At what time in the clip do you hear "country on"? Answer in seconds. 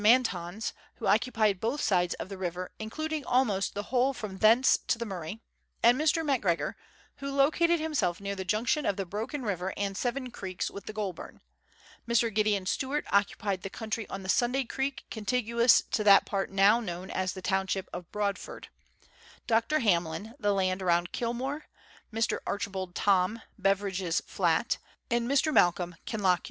13.69-14.23